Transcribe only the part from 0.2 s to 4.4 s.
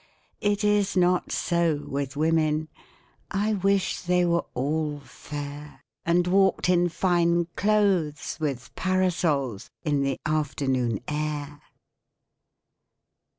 It is not so with women. I wish they